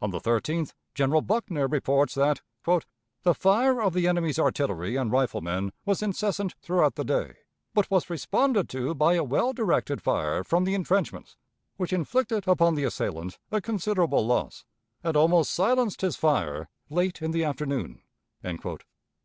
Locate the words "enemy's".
4.06-4.38